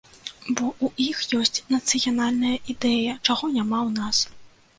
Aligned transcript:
Бо 0.55 0.69
ў 0.85 0.87
іх 1.11 1.19
ёсць 1.39 1.61
нацыянальная 1.75 2.55
ідэя, 2.75 3.13
чаго 3.27 3.53
няма 3.61 3.79
ў 3.87 3.91
нас. 4.01 4.25